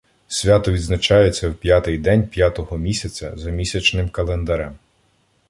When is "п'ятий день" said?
1.55-2.27